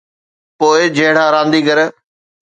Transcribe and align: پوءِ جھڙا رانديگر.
پوءِ 0.57 0.81
جھڙا 0.95 1.25
رانديگر. 1.33 1.79